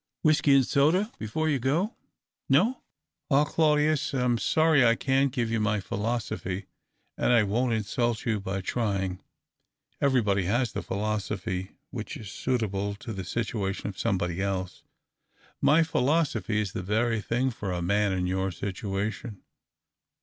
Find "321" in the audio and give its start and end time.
6.41-6.63